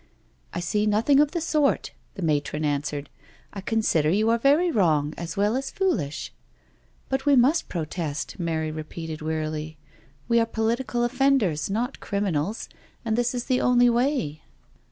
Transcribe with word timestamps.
"I 0.55 0.59
see 0.61 0.87
nothing 0.87 1.19
of 1.19 1.29
the 1.29 1.39
sort," 1.39 1.91
the 2.15 2.23
matron 2.23 2.65
answered. 2.65 3.07
I 3.53 3.61
consider 3.61 4.09
you 4.09 4.31
are 4.31 4.39
very 4.39 4.71
wrong 4.71 5.13
as 5.15 5.37
well 5.37 5.55
as 5.55 5.69
foolish."" 5.69 6.33
But 7.09 7.27
we 7.27 7.35
must 7.35 7.69
protest," 7.69 8.39
Mary 8.39 8.71
repeated 8.71 9.21
wearily. 9.21 9.77
IN 10.27 10.37
THE 10.37 10.45
PUNISHMENT 10.47 10.53
CELL 10.55 10.87
277 10.87 11.03
We 11.03 11.03
are 11.03 11.03
political 11.03 11.03
offenders 11.03 11.69
not 11.69 11.99
criminals, 11.99 12.69
and 13.05 13.15
this 13.15 13.35
is 13.35 13.45
the 13.45 13.61
only 13.61 13.91
way." 13.91 14.41